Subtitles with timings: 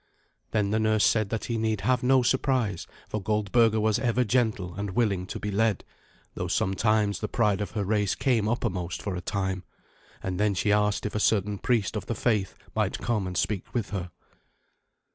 [0.49, 4.73] Then the nurse said that he need have no surprise, for Goldberga was ever gentle
[4.73, 5.83] and willing to be led,
[6.33, 9.63] though sometimes the pride of her race came uppermost for a time.
[10.23, 13.75] And then she asked if a certain priest of the faith might come and speak
[13.75, 14.09] with her.